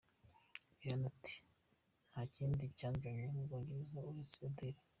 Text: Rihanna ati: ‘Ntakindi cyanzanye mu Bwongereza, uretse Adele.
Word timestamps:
Rihanna 0.79 1.05
ati: 1.13 1.35
‘Ntakindi 2.09 2.65
cyanzanye 2.77 3.23
mu 3.33 3.41
Bwongereza, 3.45 3.99
uretse 4.09 4.37
Adele. 4.49 4.79